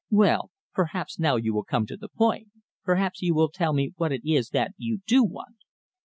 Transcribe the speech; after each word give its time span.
Well, 0.09 0.49
perhaps 0.73 1.19
now 1.19 1.35
you 1.35 1.53
will 1.53 1.63
come 1.63 1.85
to 1.85 1.95
the 1.95 2.09
point. 2.09 2.47
Perhaps 2.83 3.21
you 3.21 3.35
will 3.35 3.49
tell 3.49 3.71
me 3.73 3.91
what 3.97 4.11
it 4.11 4.23
is 4.27 4.49
that 4.49 4.71
you 4.75 5.01
do 5.05 5.23
want?" 5.23 5.57